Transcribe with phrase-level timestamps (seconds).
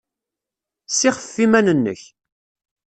[0.89, 2.01] Ssixfef iman-nnek!